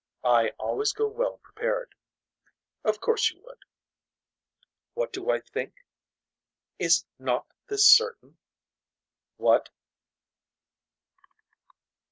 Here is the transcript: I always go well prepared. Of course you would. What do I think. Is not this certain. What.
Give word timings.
I 0.25 0.49
always 0.57 0.93
go 0.93 1.07
well 1.07 1.37
prepared. 1.43 1.93
Of 2.83 2.99
course 2.99 3.29
you 3.29 3.39
would. 3.45 3.59
What 4.95 5.13
do 5.13 5.29
I 5.29 5.41
think. 5.41 5.75
Is 6.79 7.05
not 7.19 7.45
this 7.67 7.85
certain. 7.87 8.39
What. 9.37 9.69